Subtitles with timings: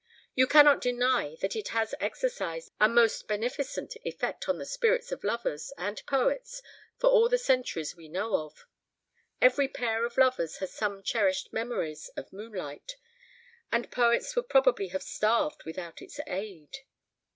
[0.33, 5.23] You cannot deny that it has exercised a most beneficent effect on the spirits of
[5.23, 6.63] lovers and poets
[6.97, 8.65] for all the centuries we know of.
[9.43, 12.95] Every pair of lovers has some cherished memories of moonlight,
[13.71, 16.77] and poets would probably have starved without its aid.